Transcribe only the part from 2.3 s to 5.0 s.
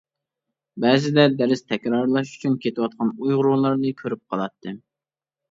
ئۈچۈن كېتىۋاتقان ئۇيغۇرلارنى كۆرۈپ قالاتتىم.